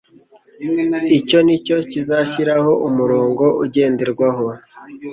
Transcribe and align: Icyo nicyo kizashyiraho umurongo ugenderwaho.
Icyo 1.17 1.37
nicyo 1.45 1.75
kizashyiraho 1.91 2.71
umurongo 2.87 3.43
ugenderwaho. 3.63 4.47